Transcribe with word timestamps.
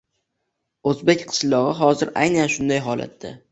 O‘zbek 0.91 1.21
qishlog‘i 1.33 1.77
hozir 1.83 2.13
aynan 2.25 2.53
shunday 2.57 2.85
holatda 2.91 3.37